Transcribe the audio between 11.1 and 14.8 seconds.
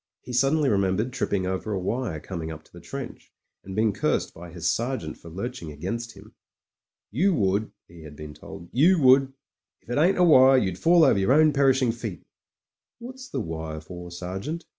yer own perishing feet." "What's the wire for, sergint